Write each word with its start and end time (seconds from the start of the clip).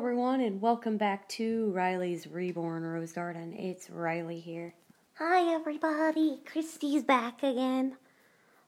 everyone, 0.00 0.40
and 0.40 0.62
welcome 0.62 0.96
back 0.96 1.28
to 1.28 1.70
Riley's 1.72 2.26
Reborn 2.26 2.84
Rose 2.84 3.12
Garden. 3.12 3.52
It's 3.52 3.90
Riley 3.90 4.40
here. 4.40 4.72
Hi, 5.18 5.52
everybody. 5.52 6.40
Christy's 6.46 7.02
back 7.02 7.42
again. 7.42 7.98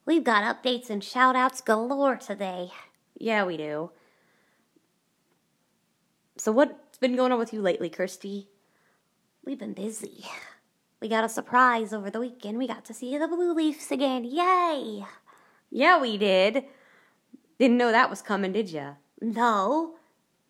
We've 0.05 0.25
got 0.25 0.45
updates 0.45 0.91
and 0.91 1.03
shout 1.03 1.35
outs 1.35 1.63
galore 1.63 2.17
today. 2.17 2.71
Yeah, 3.17 3.47
we 3.47 3.57
do. 3.57 3.93
So, 6.37 6.53
what's 6.53 6.99
been 6.99 7.17
going 7.17 7.33
on 7.33 7.39
with 7.39 7.55
you 7.55 7.63
lately, 7.63 7.89
Christy? 7.89 8.49
We've 9.43 9.59
been 9.59 9.73
busy. 9.73 10.27
We 11.01 11.09
got 11.09 11.25
a 11.25 11.31
surprise 11.31 11.95
over 11.95 12.11
the 12.11 12.21
weekend. 12.21 12.59
We 12.59 12.69
got 12.69 12.85
to 12.85 12.95
see 12.95 13.17
the 13.17 13.27
Blue 13.27 13.55
Leafs 13.55 13.91
again. 13.91 14.25
Yay! 14.25 15.07
Yeah, 15.71 15.99
we 15.99 16.19
did. 16.19 16.65
Didn't 17.59 17.79
know 17.79 17.91
that 17.91 18.11
was 18.11 18.21
coming, 18.21 18.53
did 18.53 18.69
ya? 18.69 18.97
No, 19.23 19.95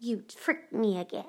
you 0.02 0.24
tricked 0.26 0.72
me 0.72 0.98
again. 0.98 1.24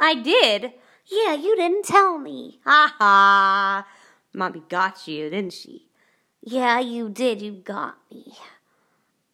I 0.00 0.14
did. 0.14 0.72
Yeah, 1.06 1.34
you 1.34 1.54
didn't 1.56 1.84
tell 1.84 2.18
me. 2.18 2.58
Ha 2.64 2.94
ha. 2.98 3.86
Mommy 4.32 4.62
got 4.68 5.06
you, 5.06 5.28
didn't 5.28 5.52
she? 5.52 5.88
Yeah, 6.42 6.80
you 6.80 7.10
did. 7.10 7.42
You 7.42 7.52
got 7.52 7.98
me. 8.10 8.34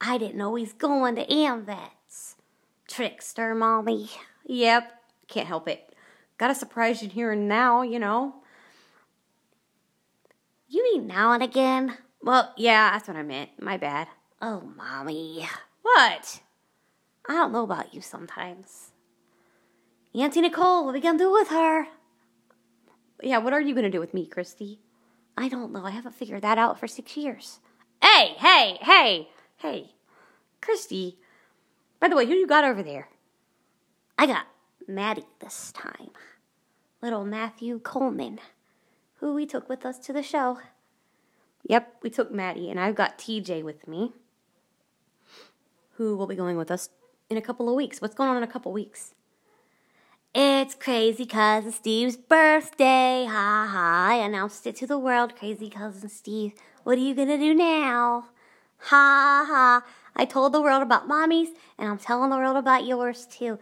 I 0.01 0.19
didn't 0.19 0.37
know 0.37 0.57
he's 0.57 0.73
going 0.73 1.15
to 1.17 1.27
AMVETS. 1.27 2.35
Trickster, 2.89 3.55
Mommy. 3.55 4.11
Yep, 4.47 4.93
can't 5.29 5.47
help 5.47 5.69
it. 5.69 5.95
Gotta 6.39 6.55
surprise 6.55 7.03
you 7.03 7.09
here 7.09 7.31
and 7.31 7.49
now, 7.49 7.83
you 7.83 7.99
know. 7.99 8.37
You 10.69 10.83
mean 10.83 11.07
now 11.07 11.33
and 11.33 11.43
again? 11.43 11.97
Well, 12.23 12.53
yeah, 12.57 12.91
that's 12.91 13.07
what 13.07 13.17
I 13.17 13.23
meant. 13.23 13.51
My 13.61 13.77
bad. 13.77 14.09
Oh, 14.43 14.73
Mommy. 14.77 15.49
What? 15.83 16.41
I 17.31 17.35
don't 17.35 17.53
know 17.53 17.63
about 17.63 17.95
you 17.95 18.01
sometimes. 18.01 18.91
Auntie 20.13 20.41
Nicole, 20.41 20.85
what 20.85 20.91
are 20.91 20.95
we 20.95 21.01
gonna 21.01 21.17
do 21.17 21.31
with 21.31 21.47
her? 21.51 21.87
Yeah, 23.23 23.39
what 23.39 23.53
are 23.53 23.61
you 23.61 23.73
gonna 23.73 23.89
do 23.89 24.01
with 24.01 24.13
me, 24.13 24.27
Christy? 24.27 24.81
I 25.39 25.49
don't 25.49 25.71
know. 25.71 25.85
I 25.85 25.91
haven't 25.91 26.17
figured 26.17 26.43
that 26.43 26.59
out 26.59 26.81
for 26.81 26.89
six 26.89 27.17
years. 27.17 27.61
Hey, 28.03 28.35
hey, 28.37 28.79
hey, 28.81 29.29
hey. 29.59 29.93
Christy, 30.61 31.19
by 32.01 32.09
the 32.09 32.17
way, 32.17 32.27
who 32.27 32.35
you 32.35 32.49
got 32.49 32.65
over 32.65 32.83
there? 32.83 33.11
I 34.19 34.27
got 34.27 34.49
Maddie 34.89 35.29
this 35.39 35.71
time. 35.71 36.11
Little 37.01 37.25
Matthew 37.25 37.79
Coleman, 37.79 38.41
who 39.21 39.35
we 39.35 39.47
took 39.47 39.69
with 39.69 39.87
us 39.87 40.01
to 40.01 40.13
the 40.13 40.25
show. 40.25 40.59
Yep, 41.63 41.99
we 42.03 42.11
took 42.11 42.33
Maddie, 42.33 42.71
and 42.71 42.81
I've 42.81 42.97
got 42.97 43.19
TJ 43.19 43.63
with 43.63 43.87
me, 43.87 44.15
who 45.93 46.17
will 46.17 46.27
be 46.27 46.35
going 46.35 46.57
with 46.57 46.73
us 46.73 46.89
in 47.31 47.37
a 47.37 47.43
couple 47.43 47.69
of 47.69 47.77
weeks. 47.77 48.03
What's 48.03 48.15
going 48.15 48.29
on 48.29 48.37
in 48.37 48.43
a 48.43 48.49
couple 48.49 48.73
of 48.73 48.75
weeks? 48.75 49.15
It's 50.35 50.75
crazy 50.75 51.25
cousin 51.25 51.73
Steve's 51.73 52.17
birthday. 52.17 53.25
Ha 53.25 53.69
ha. 53.71 54.09
I 54.11 54.15
announced 54.17 54.67
it 54.67 54.77
to 54.77 54.87
the 54.87 54.99
world. 54.99 55.37
Crazy 55.37 55.71
cousin 55.71 56.09
Steve. 56.09 56.53
What 56.83 56.99
are 56.99 57.01
you 57.01 57.15
gonna 57.15 57.39
do 57.39 57.55
now? 57.55 58.27
Ha 58.79 59.45
ha. 59.49 59.83
I 60.17 60.25
told 60.25 60.53
the 60.53 60.61
world 60.61 60.83
about 60.83 61.09
mommy's 61.09 61.51
and 61.79 61.89
I'm 61.89 61.99
telling 61.99 62.31
the 62.31 62.37
world 62.37 62.57
about 62.57 62.85
yours 62.85 63.27
too. 63.27 63.59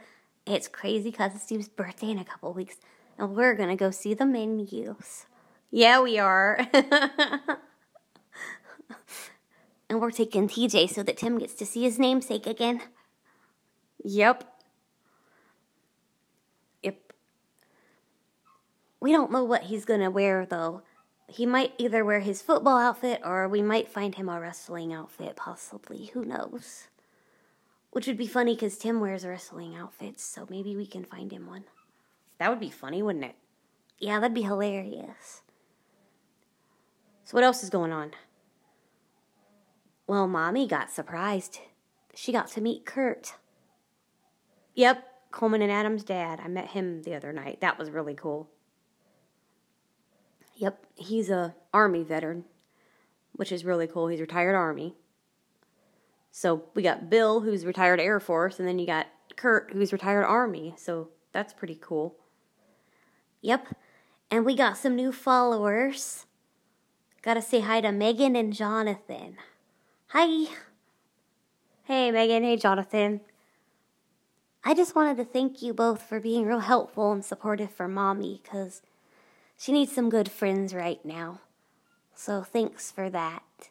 It's 0.47 0.67
crazy 0.67 1.13
cousin 1.13 1.39
Steve's 1.39 1.69
birthday 1.69 2.11
in 2.11 2.19
a 2.19 2.25
couple 2.25 2.53
weeks 2.53 2.77
and 3.19 3.37
we're 3.37 3.55
gonna 3.55 3.77
go 3.77 3.91
see 3.91 4.15
the 4.15 4.27
menus. 4.27 5.27
Yeah, 5.71 6.01
we 6.01 6.19
are. 6.19 6.67
and 9.91 10.01
we're 10.01 10.11
taking 10.11 10.49
TJ 10.49 10.91
so 10.91 11.03
that 11.03 11.19
Tim 11.19 11.39
gets 11.39 11.55
to 11.55 11.67
see 11.67 11.83
his 11.83 11.99
namesake 11.99 12.47
again. 12.47 12.81
Yep. 14.05 14.45
Yep. 16.83 17.13
We 19.01 19.13
don't 19.13 19.33
know 19.33 19.45
what 19.45 19.65
he's 19.65 19.85
gonna 19.85 20.11
wear 20.11 20.47
though. 20.47 20.83
He 21.29 21.45
might 21.45 21.75
either 21.77 22.05
wear 22.05 22.21
his 22.21 22.41
football 22.41 22.79
outfit 22.79 23.21
or 23.25 23.49
we 23.49 23.61
might 23.61 23.89
find 23.89 24.15
him 24.15 24.31
a 24.31 24.41
wrestling 24.41 24.95
outfit, 24.95 25.37
possibly. 25.37 26.07
Who 26.15 26.25
knows? 26.25 26.89
Which 27.91 28.07
would 28.07 28.17
be 28.17 28.27
funny 28.27 28.55
because 28.55 28.79
Tim 28.79 29.01
wears 29.01 29.27
wrestling 29.27 29.75
outfits, 29.75 30.23
so 30.23 30.47
maybe 30.49 30.75
we 30.75 30.87
can 30.87 31.05
find 31.05 31.31
him 31.33 31.47
one. 31.47 31.65
That 32.39 32.51
would 32.51 32.61
be 32.61 32.71
funny, 32.71 33.03
wouldn't 33.03 33.25
it? 33.25 33.35
Yeah, 33.99 34.21
that'd 34.21 34.35
be 34.35 34.43
hilarious. 34.43 35.43
So, 37.25 37.35
what 37.35 37.45
else 37.45 37.63
is 37.63 37.71
going 37.71 37.93
on? 37.93 38.13
Well, 40.07 40.27
Mommy 40.27 40.67
got 40.67 40.91
surprised. 40.91 41.61
She 42.15 42.33
got 42.33 42.49
to 42.53 42.61
meet 42.61 42.87
Kurt. 42.87 43.35
Yep, 44.79 45.33
Coleman 45.33 45.61
and 45.61 45.73
Adam's 45.73 46.05
dad. 46.05 46.39
I 46.41 46.47
met 46.47 46.69
him 46.69 47.03
the 47.03 47.17
other 47.17 47.33
night. 47.33 47.61
That 47.61 47.81
was 47.81 47.91
really 47.91 48.15
cool. 48.15 48.49
Yep, 50.55 50.87
he's 50.95 51.31
a 51.31 51.57
army 51.75 52.05
veteran, 52.05 52.45
which 53.33 53.51
is 53.51 53.65
really 53.65 53.89
cool. 53.89 54.07
He's 54.07 54.21
retired 54.21 54.55
army. 54.55 54.95
So 56.31 56.67
we 56.75 56.85
got 56.85 57.11
Bill, 57.11 57.41
who's 57.41 57.67
retired 57.67 57.99
Air 57.99 58.21
Force, 58.21 58.61
and 58.61 58.69
then 58.69 58.79
you 58.79 58.87
got 58.87 59.09
Kurt, 59.35 59.73
who's 59.73 59.93
retired 59.93 60.25
Army. 60.25 60.77
So 60.79 61.09
that's 61.33 61.53
pretty 61.53 61.77
cool. 61.81 62.15
Yep, 63.41 63.75
and 64.31 64.45
we 64.45 64.55
got 64.55 64.77
some 64.77 64.95
new 64.95 65.11
followers. 65.11 66.27
Gotta 67.23 67.43
say 67.43 67.63
hi 67.63 67.81
to 67.81 67.91
Megan 67.91 68.37
and 68.37 68.53
Jonathan. 68.53 69.39
Hi. 70.11 70.53
Hey, 71.83 72.13
Megan. 72.13 72.45
Hey, 72.45 72.57
Jonathan. 72.57 73.23
I 74.69 74.75
just 74.75 74.95
wanted 74.95 75.17
to 75.17 75.25
thank 75.25 75.63
you 75.63 75.73
both 75.73 76.03
for 76.03 76.21
being 76.21 76.45
real 76.45 76.59
helpful 76.59 77.11
and 77.11 77.25
supportive 77.25 77.71
for 77.71 77.89
Mommy, 77.89 78.43
because 78.45 78.83
she 79.57 79.73
needs 79.73 79.93
some 79.93 80.11
good 80.11 80.31
friends 80.31 80.75
right 80.75 81.03
now. 81.07 81.41
So 82.15 82.43
thanks 82.43 82.91
for 82.91 83.09
that. 83.09 83.71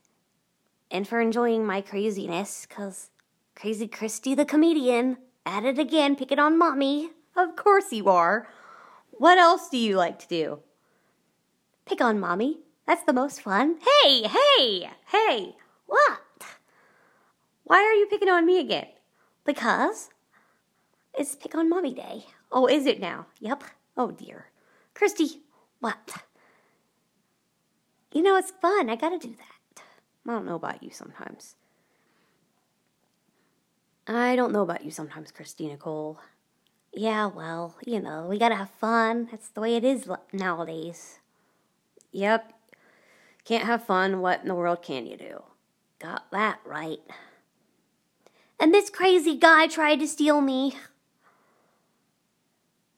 And 0.90 1.08
for 1.08 1.22
enjoying 1.22 1.68
my 1.68 1.82
craziness, 1.82 2.66
because 2.68 3.12
Crazy 3.56 3.88
Christy 3.88 4.34
the 4.34 4.44
comedian 4.44 5.18
at 5.46 5.66
it 5.66 5.78
again, 5.78 6.16
picking 6.16 6.40
on 6.40 6.58
Mommy. 6.58 7.12
Of 7.36 7.56
course 7.56 7.94
you 7.94 8.10
are. 8.10 8.48
What 9.12 9.38
else 9.38 9.70
do 9.70 9.78
you 9.78 9.98
like 9.98 10.18
to 10.18 10.28
do? 10.28 10.60
Pick 11.86 12.02
on 12.02 12.20
Mommy. 12.20 12.62
That's 12.88 13.04
the 13.04 13.14
most 13.14 13.44
fun. 13.44 13.78
Hey, 14.02 14.24
hey, 14.24 14.90
hey. 15.12 15.56
What? 15.86 16.22
Why 17.66 17.84
are 17.84 17.94
you 17.94 18.08
picking 18.08 18.30
on 18.30 18.48
me 18.48 18.60
again? 18.60 18.88
Because 19.46 20.10
it's 21.18 21.36
Pick 21.36 21.56
on 21.56 21.70
Mommy 21.70 21.94
Day. 21.94 22.26
Oh, 22.52 22.68
is 22.68 22.86
it 22.86 23.00
now? 23.00 23.26
Yep. 23.40 23.64
Oh, 23.98 24.12
dear. 24.12 24.48
Christy, 24.94 25.42
what? 25.80 26.24
You 28.14 28.22
know, 28.22 28.38
it's 28.38 28.52
fun. 28.52 28.90
I 28.90 28.96
gotta 28.96 29.18
do 29.18 29.36
that. 29.36 29.84
I 30.28 30.32
don't 30.32 30.46
know 30.46 30.56
about 30.56 30.84
you 30.84 30.92
sometimes. 30.92 31.56
I 34.08 34.36
don't 34.36 34.54
know 34.54 34.62
about 34.62 34.86
you 34.86 34.92
sometimes, 34.92 35.32
Christina 35.32 35.78
Cole. 35.78 36.20
Yeah, 36.94 37.28
well, 37.28 37.76
you 37.86 38.00
know, 38.00 38.26
we 38.28 38.40
gotta 38.40 38.56
have 38.56 38.70
fun. 38.70 39.28
That's 39.30 39.50
the 39.50 39.62
way 39.62 39.76
it 39.76 39.84
is 39.84 40.10
nowadays. 40.32 41.20
Yep. 42.12 42.54
Can't 43.44 43.66
have 43.66 43.86
fun. 43.86 44.22
What 44.22 44.42
in 44.42 44.48
the 44.48 44.56
world 44.56 44.82
can 44.82 45.06
you 45.06 45.18
do? 45.18 45.44
Got 46.00 46.32
that 46.32 46.60
right. 46.66 47.00
And 48.60 48.74
this 48.74 48.90
crazy 48.90 49.38
guy 49.38 49.68
tried 49.68 50.00
to 50.00 50.08
steal 50.08 50.42
me. 50.42 50.76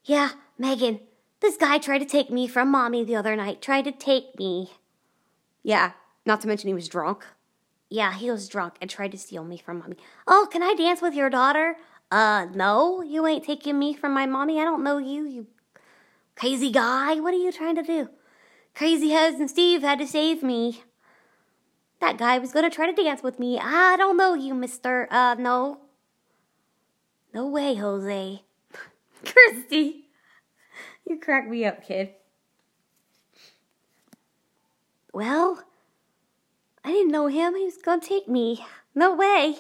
Yeah, 0.04 0.32
Megan, 0.58 1.02
this 1.40 1.58
guy 1.58 1.78
tried 1.78 2.00
to 2.00 2.06
take 2.06 2.30
me 2.30 2.48
from 2.48 2.70
mommy 2.70 3.04
the 3.04 3.16
other 3.16 3.36
night. 3.36 3.62
Tried 3.62 3.86
to 3.86 3.92
take 3.92 4.38
me. 4.38 4.72
Yeah, 5.64 5.92
not 6.26 6.42
to 6.42 6.48
mention 6.48 6.68
he 6.68 6.74
was 6.74 6.90
drunk. 6.90 7.26
Yeah, 7.90 8.14
he 8.14 8.30
was 8.30 8.48
drunk 8.48 8.76
and 8.82 8.90
tried 8.90 9.12
to 9.12 9.18
steal 9.18 9.44
me 9.44 9.58
from 9.58 9.80
mommy. 9.80 9.98
Oh, 10.28 10.48
can 10.52 10.62
I 10.64 10.74
dance 10.74 11.02
with 11.02 11.14
your 11.14 11.30
daughter? 11.30 11.76
Uh, 12.12 12.48
no, 12.54 13.02
you 13.02 13.26
ain't 13.28 13.44
taking 13.44 13.78
me 13.78 13.94
from 13.94 14.14
my 14.14 14.26
mommy. 14.26 14.60
I 14.60 14.64
don't 14.64 14.84
know 14.84 14.98
you, 14.98 15.26
you 15.26 15.48
crazy 16.36 16.72
guy. 16.72 17.20
What 17.20 17.34
are 17.34 17.38
you 17.38 17.52
trying 17.52 17.76
to 17.76 17.84
do? 17.84 18.10
Crazy 18.76 19.14
husband 19.14 19.50
Steve 19.50 19.82
had 19.82 20.00
to 20.00 20.08
save 20.08 20.42
me. 20.42 20.84
That 22.00 22.18
guy 22.18 22.38
was 22.38 22.54
gonna 22.54 22.70
try 22.70 22.90
to 22.90 23.04
dance 23.04 23.22
with 23.22 23.40
me. 23.40 23.60
I 23.60 23.96
don't 23.98 24.18
know 24.18 24.34
you, 24.34 24.54
mister. 24.54 25.08
Uh, 25.12 25.36
no. 25.38 25.82
No 27.34 27.48
way, 27.48 27.76
Jose. 27.76 28.44
Christy, 29.26 30.06
you 31.08 31.20
crack 31.20 31.48
me 31.48 31.66
up, 31.66 31.86
kid. 31.86 32.12
Well, 35.14 35.64
I 36.84 36.92
didn't 36.92 37.12
know 37.12 37.28
him. 37.28 37.56
He 37.56 37.66
was 37.66 37.78
gonna 37.78 38.02
take 38.02 38.28
me. 38.28 38.66
No 38.96 39.16
way. 39.16 39.58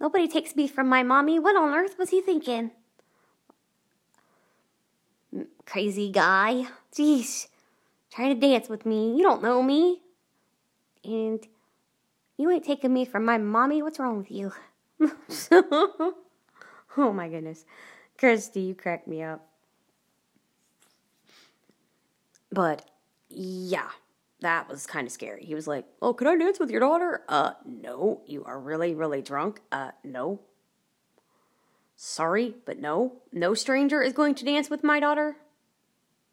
Nobody 0.00 0.28
takes 0.28 0.56
me 0.56 0.66
from 0.66 0.88
my 0.88 1.02
mommy. 1.02 1.38
What 1.38 1.56
on 1.56 1.74
earth 1.74 1.98
was 1.98 2.10
he 2.10 2.20
thinking? 2.20 2.70
Crazy 5.66 6.10
guy. 6.10 6.66
Jeez. 6.92 7.48
Trying 8.10 8.40
to 8.40 8.46
dance 8.46 8.68
with 8.68 8.86
me. 8.86 9.16
You 9.16 9.22
don't 9.22 9.42
know 9.42 9.62
me. 9.62 10.00
And 11.04 11.46
you 12.36 12.50
ain't 12.50 12.64
taking 12.64 12.92
me 12.92 13.04
from 13.04 13.24
my 13.24 13.38
mommy. 13.38 13.82
What's 13.82 13.98
wrong 13.98 14.18
with 14.18 14.30
you? 14.30 14.52
oh 16.96 17.12
my 17.12 17.28
goodness. 17.28 17.64
Christy, 18.20 18.60
you 18.60 18.74
crack 18.74 19.08
me 19.08 19.22
up. 19.22 19.46
But 22.52 22.84
yeah, 23.30 23.88
that 24.40 24.68
was 24.68 24.86
kind 24.86 25.06
of 25.06 25.12
scary. 25.12 25.42
He 25.42 25.54
was 25.54 25.66
like, 25.66 25.86
"Oh, 26.02 26.12
can 26.12 26.26
I 26.26 26.36
dance 26.36 26.60
with 26.60 26.70
your 26.70 26.80
daughter?" 26.80 27.22
Uh, 27.30 27.52
no. 27.64 28.20
You 28.26 28.44
are 28.44 28.60
really, 28.60 28.94
really 28.94 29.22
drunk. 29.22 29.62
Uh, 29.72 29.92
no. 30.04 30.40
Sorry, 31.96 32.56
but 32.66 32.78
no. 32.78 33.22
No 33.32 33.54
stranger 33.54 34.02
is 34.02 34.12
going 34.12 34.34
to 34.34 34.44
dance 34.44 34.68
with 34.68 34.84
my 34.84 35.00
daughter. 35.00 35.36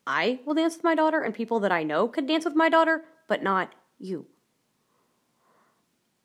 I 0.06 0.40
will 0.46 0.56
dance 0.56 0.76
with 0.76 0.84
my 0.84 0.96
daughter, 0.96 1.22
and 1.22 1.34
people 1.34 1.62
that 1.62 1.72
I 1.72 1.84
know 1.84 2.10
could 2.10 2.28
dance 2.28 2.44
with 2.44 2.56
my 2.56 2.68
daughter, 2.68 3.06
but 3.30 3.42
not 3.42 3.74
you. 3.98 4.26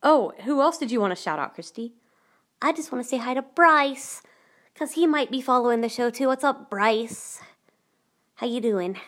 Oh, 0.02 0.32
who 0.44 0.60
else 0.60 0.78
did 0.78 0.90
you 0.90 1.00
want 1.00 1.12
to 1.12 1.22
shout 1.22 1.38
out, 1.38 1.54
Christy? 1.54 1.94
I 2.60 2.72
just 2.72 2.90
want 2.90 3.04
to 3.04 3.08
say 3.08 3.18
hi 3.18 3.34
to 3.34 3.42
Bryce, 3.42 4.22
cause 4.74 4.92
he 4.92 5.06
might 5.06 5.30
be 5.30 5.40
following 5.40 5.80
the 5.80 5.88
show 5.88 6.10
too. 6.10 6.28
What's 6.28 6.44
up, 6.44 6.70
Bryce? 6.70 7.40
How 8.36 8.46
you 8.46 8.60
doing? 8.60 8.98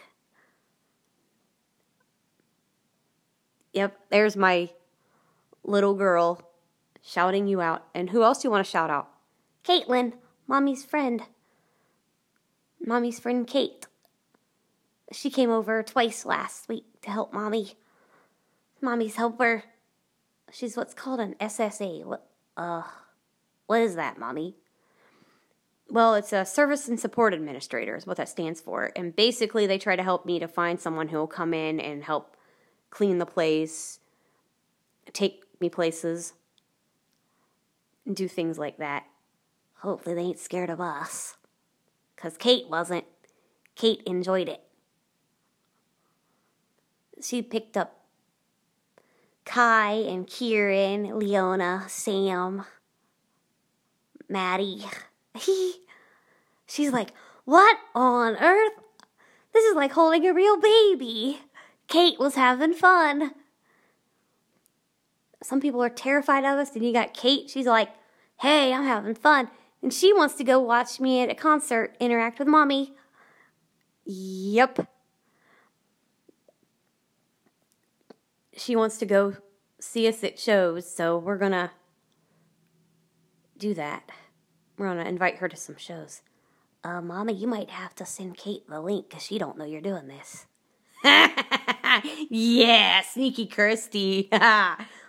Yep, 3.72 3.99
there's 4.11 4.37
my 4.37 4.70
little 5.64 5.94
girl 5.94 6.40
shouting 7.02 7.49
you 7.49 7.61
out. 7.61 7.84
And 7.94 8.11
who 8.11 8.22
else 8.22 8.43
do 8.43 8.46
you 8.46 8.50
want 8.50 8.64
to 8.64 8.70
shout 8.70 8.90
out? 8.90 9.08
Caitlin, 9.64 10.12
mommy's 10.46 10.84
friend. 10.84 11.22
Mommy's 12.84 13.19
friend 13.19 13.46
Kate. 13.46 13.87
She 15.12 15.31
came 15.31 15.50
over 15.50 15.82
twice 15.82 16.25
last 16.25 16.69
week 16.69 16.84
to 17.02 17.10
help 17.10 17.32
mommy. 17.32 17.75
Mommy's 18.81 19.17
helper. 19.17 19.64
She's 20.52 20.76
what's 20.76 20.94
called 20.94 21.20
an 21.20 21.34
SSA. 21.40 22.05
What 22.05 22.26
uh 22.56 22.82
what 23.67 23.81
is 23.81 23.96
that, 23.96 24.19
mommy? 24.19 24.56
Well, 25.94 26.17
it's 26.17 26.32
a 26.32 26.44
service 26.44 26.88
and 26.88 26.99
support 26.99 27.35
administrator 27.35 27.94
is 27.94 28.05
what 28.05 28.17
that 28.17 28.29
stands 28.29 28.61
for. 28.61 28.91
And 28.96 29.14
basically 29.14 29.69
they 29.69 29.79
try 29.79 29.94
to 29.94 30.02
help 30.02 30.26
me 30.26 30.41
to 30.41 30.49
find 30.49 30.81
someone 30.81 31.06
who 31.06 31.19
will 31.19 31.29
come 31.29 31.55
in 31.55 31.79
and 31.79 32.02
help 32.02 32.37
clean 32.91 33.19
the 33.19 33.26
place, 33.26 34.00
take 35.12 35.44
me 35.61 35.69
places, 35.69 36.32
and 38.05 38.17
do 38.17 38.26
things 38.26 38.58
like 38.58 38.79
that. 38.79 39.05
Hopefully 39.82 40.17
they 40.17 40.23
ain't 40.23 40.41
scared 40.41 40.69
of 40.69 40.81
us. 40.81 41.37
Cause 42.17 42.37
Kate 42.37 42.69
wasn't. 42.69 43.05
Kate 43.76 44.02
enjoyed 44.05 44.49
it. 44.49 44.64
She 47.23 47.41
picked 47.41 47.76
up 47.76 48.00
Kai 49.44 49.93
and 49.93 50.26
Kieran, 50.26 51.20
Leona, 51.20 51.85
Sam, 51.87 52.64
Maddie. 54.29 54.85
She's 56.75 56.93
like, 56.93 57.12
What 57.44 57.79
on 57.94 58.35
earth? 58.35 58.73
This 59.53 59.65
is 59.65 59.76
like 59.76 59.93
holding 59.93 60.26
a 60.26 60.35
real 60.35 60.61
baby. 60.61 61.41
Kate 61.87 62.19
was 62.19 62.35
having 62.35 62.75
fun. 62.75 63.31
Some 65.41 65.61
people 65.61 65.81
are 65.85 65.88
terrified 65.88 66.43
of 66.44 66.59
us, 66.59 66.75
and 66.75 66.85
you 66.85 66.93
got 66.93 67.15
Kate. 67.15 67.49
She's 67.49 67.67
like, 67.67 67.91
Hey, 68.41 68.73
I'm 68.73 68.82
having 68.82 69.15
fun. 69.15 69.50
And 69.82 69.94
she 69.94 70.12
wants 70.12 70.35
to 70.35 70.43
go 70.43 70.59
watch 70.59 70.99
me 70.99 71.23
at 71.23 71.31
a 71.31 71.35
concert, 71.37 71.97
interact 72.00 72.41
with 72.41 72.49
mommy. 72.49 72.97
Yep. 74.05 74.88
She 78.56 78.75
wants 78.75 78.99
to 78.99 79.06
go 79.06 79.37
see 79.79 80.09
us 80.09 80.25
at 80.25 80.41
shows, 80.41 80.93
so 80.93 81.19
we're 81.19 81.38
gonna 81.38 81.70
do 83.56 83.75
that. 83.75 84.11
We're 84.77 84.88
gonna 84.88 85.09
invite 85.09 85.37
her 85.37 85.49
to 85.49 85.56
some 85.56 85.77
shows. 85.77 86.23
Uh, 86.84 87.00
Mama, 87.00 87.32
you 87.32 87.46
might 87.46 87.70
have 87.70 87.94
to 87.94 88.04
send 88.04 88.36
Kate 88.36 88.69
the 88.69 88.78
link 88.78 89.08
because 89.08 89.22
she 89.22 89.38
don't 89.38 89.56
know 89.56 89.64
you're 89.64 89.81
doing 89.81 90.06
this. 90.06 90.44
yeah, 92.28 93.00
sneaky 93.00 93.46
Kirsty. 93.46 94.28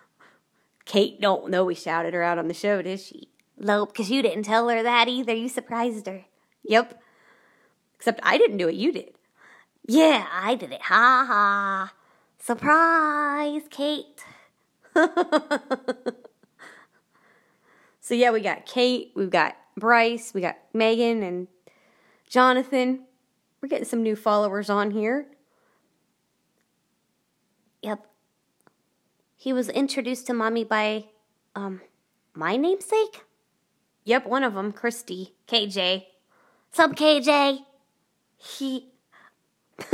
Kate 0.85 1.19
don't 1.19 1.49
know 1.49 1.65
we 1.65 1.75
shouted 1.75 2.13
her 2.13 2.23
out 2.23 2.37
on 2.37 2.47
the 2.47 2.53
show, 2.53 2.81
did 2.81 3.01
she? 3.01 3.27
Nope, 3.57 3.91
because 3.91 4.09
you 4.09 4.21
didn't 4.21 4.43
tell 4.43 4.69
her 4.69 4.81
that 4.81 5.09
either. 5.09 5.33
You 5.33 5.49
surprised 5.49 6.07
her. 6.07 6.23
Yep. 6.63 7.01
Except 7.97 8.21
I 8.23 8.37
didn't 8.37 8.57
do 8.57 8.69
it, 8.69 8.75
you 8.75 8.93
did. 8.93 9.13
Yeah, 9.85 10.25
I 10.31 10.55
did 10.55 10.71
it. 10.71 10.81
Ha 10.83 11.25
ha. 11.27 11.93
Surprise, 12.39 13.63
Kate. 13.69 14.23
so 17.99 18.13
yeah, 18.13 18.31
we 18.31 18.39
got 18.39 18.65
Kate, 18.65 19.11
we've 19.13 19.29
got 19.29 19.57
Bryce, 19.75 20.33
we 20.33 20.39
got 20.39 20.55
Megan 20.73 21.21
and 21.21 21.47
Jonathan. 22.27 23.05
We're 23.61 23.69
getting 23.69 23.85
some 23.85 24.03
new 24.03 24.15
followers 24.15 24.69
on 24.69 24.91
here. 24.91 25.27
Yep. 27.81 28.05
He 29.35 29.53
was 29.53 29.69
introduced 29.69 30.27
to 30.27 30.33
mommy 30.33 30.63
by, 30.63 31.05
um, 31.55 31.81
my 32.33 32.57
namesake? 32.57 33.23
Yep, 34.03 34.27
one 34.27 34.43
of 34.43 34.53
them, 34.53 34.71
Christy, 34.71 35.33
KJ. 35.47 36.05
Sub 36.71 36.95
KJ. 36.95 37.59
He. 38.37 38.89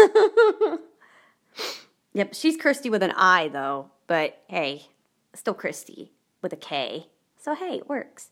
yep, 2.13 2.33
she's 2.33 2.57
Christy 2.57 2.89
with 2.89 3.03
an 3.03 3.13
I 3.15 3.47
though, 3.47 3.91
but 4.07 4.41
hey, 4.47 4.87
still 5.33 5.53
Christy 5.53 6.11
with 6.41 6.51
a 6.53 6.57
K. 6.57 7.07
So 7.37 7.55
hey, 7.55 7.77
it 7.77 7.89
works. 7.89 8.29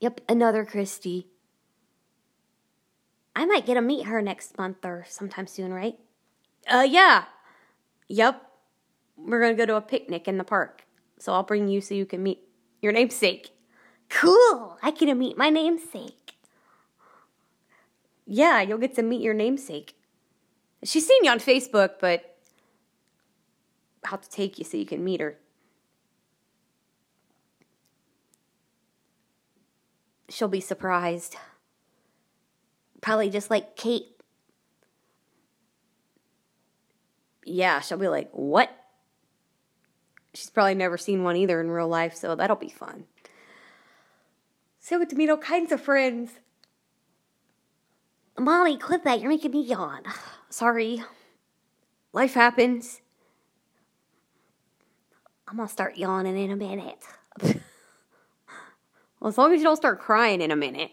Yep, 0.00 0.22
another 0.28 0.64
Christy. 0.64 1.28
I 3.44 3.46
might 3.46 3.66
get 3.66 3.74
to 3.74 3.82
meet 3.82 4.06
her 4.06 4.22
next 4.22 4.56
month 4.56 4.86
or 4.86 5.04
sometime 5.06 5.46
soon, 5.46 5.70
right? 5.70 5.98
Uh, 6.66 6.86
yeah. 6.88 7.24
Yep. 8.08 8.40
We're 9.18 9.38
gonna 9.38 9.52
go 9.52 9.66
to 9.66 9.76
a 9.76 9.82
picnic 9.82 10.26
in 10.26 10.38
the 10.38 10.44
park. 10.44 10.86
So 11.18 11.34
I'll 11.34 11.42
bring 11.42 11.68
you 11.68 11.82
so 11.82 11.94
you 11.94 12.06
can 12.06 12.22
meet 12.22 12.40
your 12.80 12.92
namesake. 12.92 13.50
Cool. 14.08 14.78
I 14.82 14.92
get 14.92 15.04
to 15.04 15.14
meet 15.14 15.36
my 15.36 15.50
namesake. 15.50 16.36
Yeah, 18.26 18.62
you'll 18.62 18.78
get 18.78 18.94
to 18.94 19.02
meet 19.02 19.20
your 19.20 19.34
namesake. 19.34 19.94
She's 20.82 21.06
seen 21.06 21.22
you 21.22 21.30
on 21.30 21.38
Facebook, 21.38 21.96
but 22.00 22.38
I'll 24.04 24.12
have 24.12 24.22
to 24.22 24.30
take 24.30 24.58
you 24.58 24.64
so 24.64 24.78
you 24.78 24.86
can 24.86 25.04
meet 25.04 25.20
her. 25.20 25.36
She'll 30.30 30.48
be 30.48 30.62
surprised. 30.62 31.36
Probably 33.04 33.28
just 33.28 33.50
like 33.50 33.76
Kate. 33.76 34.06
Yeah, 37.44 37.80
she'll 37.80 37.98
be 37.98 38.08
like, 38.08 38.30
What? 38.32 38.70
She's 40.32 40.48
probably 40.48 40.74
never 40.74 40.96
seen 40.96 41.22
one 41.22 41.36
either 41.36 41.60
in 41.60 41.70
real 41.70 41.86
life, 41.86 42.14
so 42.14 42.34
that'll 42.34 42.56
be 42.56 42.70
fun. 42.70 43.04
So 44.80 44.98
get 44.98 45.10
to 45.10 45.16
meet 45.16 45.28
all 45.28 45.36
kinds 45.36 45.70
of 45.70 45.82
friends. 45.82 46.30
Molly, 48.38 48.78
quit 48.78 49.04
that. 49.04 49.20
You're 49.20 49.28
making 49.28 49.50
me 49.50 49.60
yawn. 49.60 50.04
Sorry. 50.48 51.04
Life 52.14 52.32
happens. 52.32 53.02
I'm 55.46 55.58
gonna 55.58 55.68
start 55.68 55.98
yawning 55.98 56.38
in 56.38 56.50
a 56.50 56.56
minute. 56.56 57.04
well, 57.42 57.58
as 59.26 59.36
long 59.36 59.52
as 59.52 59.58
you 59.58 59.64
don't 59.64 59.76
start 59.76 60.00
crying 60.00 60.40
in 60.40 60.50
a 60.50 60.56
minute. 60.56 60.92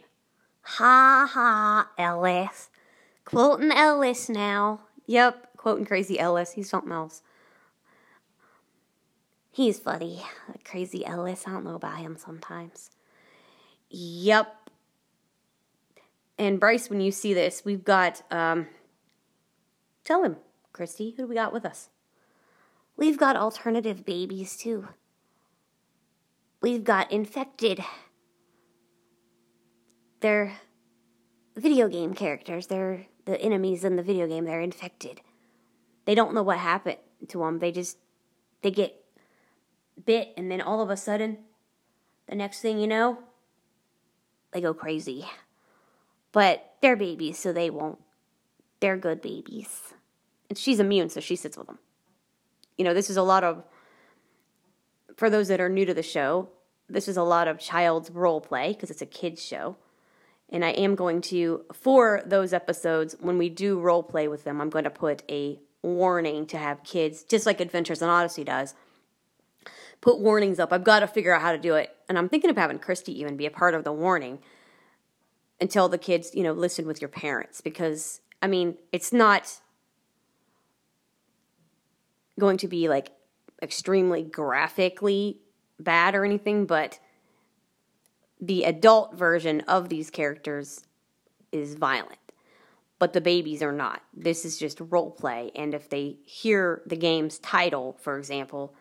Ha 0.62 1.30
ha, 1.32 1.90
Ellis. 1.98 2.70
Quoting 3.26 3.72
Ellis 3.72 4.30
now. 4.30 4.82
Yep, 5.08 5.58
quoting 5.58 5.86
Crazy 5.86 6.20
Ellis. 6.20 6.54
He's 6.54 6.70
something 6.70 6.92
else. 6.92 7.22
He's 9.52 9.80
funny. 9.80 10.22
Crazy 10.64 11.06
Ellis. 11.06 11.46
I 11.48 11.52
don't 11.52 11.66
know 11.66 11.76
about 11.76 11.98
him 11.98 12.18
sometimes. 12.18 12.90
Yep. 13.90 14.70
And 16.38 16.60
Bryce, 16.60 16.90
when 16.90 17.02
you 17.02 17.12
see 17.12 17.34
this, 17.34 17.64
we've 17.66 17.84
got, 17.84 18.24
um, 18.32 18.68
tell 20.04 20.24
him, 20.24 20.38
Christy, 20.72 21.12
who 21.12 21.24
do 21.24 21.28
we 21.28 21.36
got 21.36 21.54
with 21.54 21.66
us? 21.66 21.90
We've 22.96 23.18
got 23.18 23.36
alternative 23.36 24.06
babies 24.06 24.56
too. 24.56 24.88
We've 26.62 26.84
got 26.84 27.12
infected. 27.12 27.84
They're 30.22 30.60
video 31.56 31.88
game 31.88 32.14
characters. 32.14 32.68
They're 32.68 33.08
the 33.26 33.40
enemies 33.42 33.84
in 33.84 33.96
the 33.96 34.04
video 34.04 34.28
game. 34.28 34.46
They're 34.46 34.62
infected. 34.62 35.22
They 36.06 36.16
don't 36.16 36.34
know 36.34 36.44
what 36.44 36.58
happened 36.58 36.98
to 37.28 37.40
them. 37.40 37.60
They 37.60 37.72
just, 37.72 37.98
they 38.62 38.72
get 38.72 39.04
bit, 40.06 40.34
and 40.38 40.50
then 40.50 40.62
all 40.62 40.82
of 40.82 40.90
a 40.90 40.98
sudden, 40.98 41.38
the 42.28 42.36
next 42.36 42.62
thing 42.62 42.80
you 42.80 42.88
know, 42.88 43.20
they 44.52 44.62
go 44.62 44.74
crazy. 44.74 45.26
But 46.32 46.76
they're 46.82 46.96
babies, 46.96 47.38
so 47.38 47.52
they 47.52 47.70
won't. 47.70 48.00
They're 48.80 48.98
good 48.98 49.22
babies. 49.22 49.94
And 50.50 50.58
she's 50.58 50.80
immune, 50.80 51.10
so 51.10 51.20
she 51.20 51.36
sits 51.36 51.58
with 51.58 51.68
them. 51.68 51.80
You 52.78 52.86
know, 52.86 52.94
this 52.94 53.10
is 53.10 53.18
a 53.18 53.24
lot 53.24 53.44
of, 53.44 53.64
for 55.16 55.30
those 55.30 55.50
that 55.50 55.62
are 55.62 55.70
new 55.70 55.86
to 55.86 55.94
the 55.94 56.04
show, 56.04 56.50
this 56.90 57.08
is 57.08 57.18
a 57.18 57.24
lot 57.24 57.48
of 57.48 57.60
child's 57.60 58.10
role 58.10 58.42
play 58.42 58.74
because 58.74 58.90
it's 58.90 59.02
a 59.02 59.06
kids 59.06 59.44
show. 59.44 59.78
And 60.52 60.66
I 60.66 60.72
am 60.72 60.96
going 60.96 61.22
to, 61.22 61.64
for 61.72 62.22
those 62.26 62.52
episodes, 62.52 63.16
when 63.20 63.38
we 63.38 63.50
do 63.50 63.80
role 63.80 64.04
play 64.04 64.28
with 64.28 64.44
them, 64.44 64.60
I'm 64.60 64.70
going 64.70 64.84
to 64.84 64.90
put 64.90 65.24
a 65.30 65.60
warning 65.82 66.46
to 66.48 66.58
have 66.58 66.84
kids, 66.84 67.24
just 67.24 67.46
like 67.46 67.62
Adventures 67.62 68.02
in 68.02 68.10
Odyssey 68.10 68.44
does, 68.44 68.76
put 70.02 70.20
warnings 70.20 70.60
up. 70.60 70.74
I've 70.74 70.84
got 70.84 71.00
to 71.00 71.08
figure 71.08 71.34
out 71.34 71.42
how 71.42 71.54
to 71.54 71.58
do 71.58 71.76
it. 71.76 71.96
And 72.10 72.18
I'm 72.18 72.28
thinking 72.28 72.50
of 72.50 72.58
having 72.58 72.80
Christy 72.80 73.18
even 73.20 73.38
be 73.38 73.46
a 73.46 73.52
part 73.52 73.74
of 73.74 73.84
the 73.84 73.94
warning 73.94 74.40
until 75.62 75.88
the 75.88 75.98
kids, 75.98 76.32
you 76.34 76.44
know, 76.44 76.54
listen 76.54 76.86
with 76.86 77.00
your 77.00 77.08
parents 77.08 77.62
because, 77.62 78.20
I 78.42 78.48
mean, 78.48 78.78
it's 78.92 79.14
not 79.14 79.60
going 82.40 82.58
to 82.58 82.68
be 82.68 82.90
like 82.90 83.12
extremely 83.62 84.24
graphically 84.24 85.38
bad 85.80 86.16
or 86.16 86.26
anything, 86.26 86.66
but 86.66 87.00
the 88.42 88.64
adult 88.64 89.14
version 89.16 89.62
of 89.62 89.90
these 89.90 90.10
characters 90.10 90.84
is 91.52 91.76
violent. 91.76 92.18
But 92.98 93.14
the 93.14 93.22
babies 93.22 93.62
are 93.62 93.72
not. 93.72 94.02
This 94.14 94.46
is 94.46 94.58
just 94.58 94.80
role 94.80 95.12
play. 95.12 95.52
And 95.56 95.74
if 95.74 95.90
they 95.90 96.18
hear 96.24 96.82
the 96.86 96.96
game's 96.96 97.40
title, 97.40 97.98
for 98.00 98.18
example, 98.18 98.76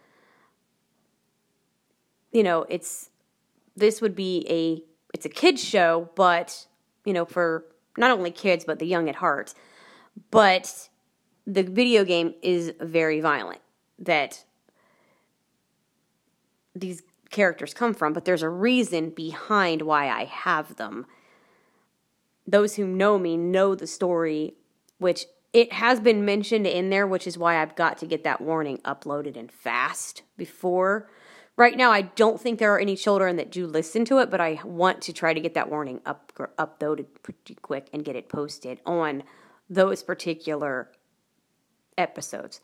you 2.32 2.42
know, 2.42 2.66
it's 2.68 3.10
this 3.76 4.00
would 4.00 4.14
be 4.14 4.46
a 4.48 4.82
it's 5.14 5.24
a 5.24 5.30
kids 5.30 5.62
show, 5.62 6.10
but 6.16 6.66
you 7.04 7.12
know, 7.12 7.24
for 7.24 7.64
not 7.96 8.10
only 8.10 8.30
kids 8.30 8.64
but 8.64 8.78
the 8.78 8.86
young 8.86 9.08
at 9.08 9.16
heart. 9.16 9.54
But 10.30 10.88
the 11.46 11.62
video 11.62 12.04
game 12.04 12.34
is 12.42 12.72
very 12.80 13.20
violent. 13.20 13.60
That 13.98 14.44
these 16.74 17.02
characters 17.30 17.74
come 17.74 17.94
from, 17.94 18.12
but 18.12 18.24
there's 18.24 18.42
a 18.42 18.48
reason 18.48 19.10
behind 19.10 19.82
why 19.82 20.08
I 20.08 20.24
have 20.24 20.76
them. 20.76 21.06
Those 22.46 22.76
who 22.76 22.86
know 22.86 23.18
me 23.18 23.36
know 23.36 23.74
the 23.74 23.86
story, 23.86 24.54
which 24.98 25.26
it 25.52 25.72
has 25.72 26.00
been 26.00 26.24
mentioned 26.24 26.66
in 26.66 26.90
there, 26.90 27.06
which 27.06 27.26
is 27.26 27.38
why 27.38 27.60
I've 27.60 27.76
got 27.76 27.98
to 27.98 28.06
get 28.06 28.24
that 28.24 28.40
warning 28.40 28.78
uploaded 28.78 29.36
and 29.36 29.50
fast 29.50 30.22
before. 30.36 31.08
Right 31.56 31.76
now, 31.76 31.90
I 31.90 32.02
don't 32.02 32.40
think 32.40 32.58
there 32.58 32.74
are 32.74 32.78
any 32.78 32.96
children 32.96 33.36
that 33.36 33.50
do 33.50 33.66
listen 33.66 34.04
to 34.06 34.18
it, 34.18 34.30
but 34.30 34.40
I 34.40 34.60
want 34.64 35.02
to 35.02 35.12
try 35.12 35.34
to 35.34 35.40
get 35.40 35.54
that 35.54 35.68
warning 35.68 36.00
up, 36.06 36.32
uploaded 36.58 37.06
pretty 37.22 37.56
quick 37.56 37.88
and 37.92 38.04
get 38.04 38.16
it 38.16 38.28
posted 38.28 38.80
on 38.86 39.24
those 39.68 40.02
particular 40.02 40.90
episodes. 41.98 42.60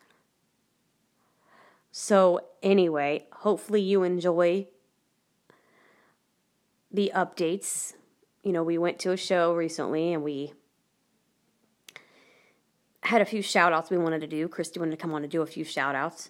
So, 1.98 2.40
anyway, 2.62 3.24
hopefully 3.32 3.80
you 3.80 4.02
enjoy 4.02 4.66
the 6.92 7.10
updates. 7.14 7.94
You 8.42 8.52
know, 8.52 8.62
we 8.62 8.76
went 8.76 8.98
to 8.98 9.12
a 9.12 9.16
show 9.16 9.54
recently 9.54 10.12
and 10.12 10.22
we 10.22 10.52
had 13.04 13.22
a 13.22 13.24
few 13.24 13.40
shout 13.40 13.72
outs 13.72 13.88
we 13.88 13.96
wanted 13.96 14.20
to 14.20 14.26
do. 14.26 14.46
Christy 14.46 14.78
wanted 14.78 14.90
to 14.90 14.98
come 14.98 15.14
on 15.14 15.22
to 15.22 15.26
do 15.26 15.40
a 15.40 15.46
few 15.46 15.64
shout 15.64 15.94
outs. 15.94 16.28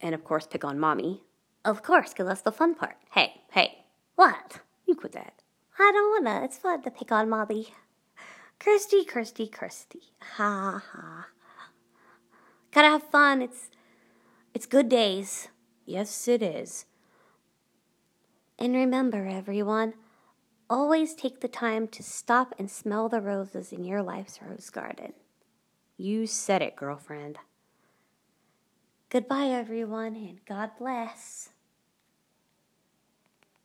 And 0.00 0.14
of 0.14 0.24
course, 0.24 0.46
pick 0.46 0.64
on 0.64 0.78
mommy. 0.78 1.20
Of 1.62 1.82
course, 1.82 2.14
because 2.14 2.26
that's 2.26 2.40
the 2.40 2.50
fun 2.50 2.74
part. 2.74 2.96
Hey, 3.12 3.34
hey, 3.50 3.84
What? 4.14 4.60
you 4.86 4.94
quit 4.94 5.12
that. 5.12 5.42
I 5.78 5.92
don't 5.92 6.24
wanna. 6.24 6.42
It's 6.46 6.56
fun 6.56 6.80
to 6.80 6.90
pick 6.90 7.12
on 7.12 7.28
Mommy. 7.28 7.74
Christy, 8.58 9.04
Christy, 9.04 9.48
Christy. 9.48 10.00
Ha 10.38 10.82
ha. 10.92 11.26
Gotta 12.72 12.88
have 12.88 13.02
fun. 13.02 13.42
It's 13.42 13.68
it's 14.56 14.64
good 14.64 14.88
days. 14.88 15.48
Yes, 15.84 16.26
it 16.26 16.42
is. 16.42 16.86
And 18.58 18.74
remember, 18.74 19.26
everyone, 19.26 19.92
always 20.70 21.14
take 21.14 21.42
the 21.42 21.46
time 21.46 21.86
to 21.88 22.02
stop 22.02 22.54
and 22.58 22.70
smell 22.70 23.10
the 23.10 23.20
roses 23.20 23.70
in 23.70 23.84
your 23.84 24.02
life's 24.02 24.40
rose 24.40 24.70
garden. 24.70 25.12
You 25.98 26.26
said 26.26 26.62
it, 26.62 26.74
girlfriend. 26.74 27.36
Goodbye, 29.10 29.48
everyone, 29.48 30.16
and 30.16 30.42
God 30.46 30.70
bless. 30.78 31.50